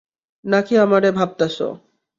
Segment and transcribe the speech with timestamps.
[0.45, 1.67] নাকি আমারে ভাবতাসো?